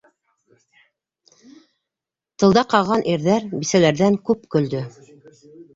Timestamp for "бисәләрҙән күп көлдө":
3.53-4.87